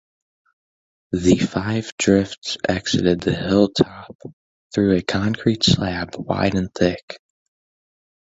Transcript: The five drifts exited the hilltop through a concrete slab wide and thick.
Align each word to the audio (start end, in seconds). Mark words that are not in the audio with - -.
The 1.11 1.37
five 1.37 1.95
drifts 1.95 2.57
exited 2.67 3.19
the 3.21 3.35
hilltop 3.35 4.17
through 4.73 4.97
a 4.97 5.03
concrete 5.03 5.63
slab 5.63 6.15
wide 6.17 6.55
and 6.55 6.73
thick. 6.73 7.19